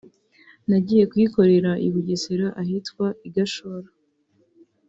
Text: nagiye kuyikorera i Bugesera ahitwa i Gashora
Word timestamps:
nagiye 0.69 1.03
kuyikorera 1.11 1.71
i 1.87 1.87
Bugesera 1.93 2.47
ahitwa 2.61 3.05
i 3.27 3.29
Gashora 3.35 3.89